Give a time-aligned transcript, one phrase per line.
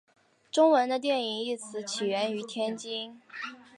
[0.51, 3.21] 中文的电影一词起源于天津。